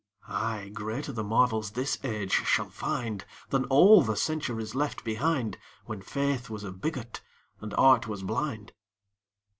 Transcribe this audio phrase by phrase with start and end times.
[0.27, 6.01] Ay, greater the marvels this age shall find Than all the centuries left behind, When
[6.01, 7.21] faith was a bigot
[7.59, 8.73] and art was blind.